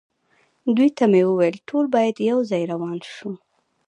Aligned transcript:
دوی 0.75 0.89
ته 0.97 1.03
مې 1.11 1.21
وویل: 1.27 1.55
ټول 1.67 1.85
باید 1.95 2.15
یو 2.29 2.39
ځای 2.49 2.63
روان 2.71 2.95
نه 3.03 3.09
شو. 3.15 3.29